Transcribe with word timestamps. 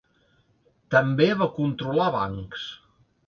També 0.95 1.27
va 1.43 1.49
controlar 1.59 2.09
bancs. 2.17 2.65